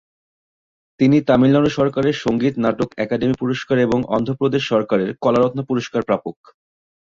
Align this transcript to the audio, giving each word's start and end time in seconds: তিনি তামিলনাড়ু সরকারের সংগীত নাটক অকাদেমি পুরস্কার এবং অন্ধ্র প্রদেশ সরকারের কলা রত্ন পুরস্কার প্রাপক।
তিনি 0.99 1.17
তামিলনাড়ু 1.27 1.69
সরকারের 1.77 2.15
সংগীত 2.23 2.55
নাটক 2.57 2.89
অকাদেমি 2.95 3.35
পুরস্কার 3.41 3.77
এবং 3.79 3.99
অন্ধ্র 4.15 4.31
প্রদেশ 4.39 4.63
সরকারের 4.71 5.09
কলা 5.23 5.39
রত্ন 5.39 5.59
পুরস্কার 5.69 6.01
প্রাপক। 6.07 6.35